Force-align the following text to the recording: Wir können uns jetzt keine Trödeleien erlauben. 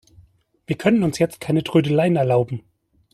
Wir 0.65 0.77
können 0.79 1.03
uns 1.03 1.19
jetzt 1.19 1.39
keine 1.39 1.63
Trödeleien 1.63 2.15
erlauben. 2.15 2.63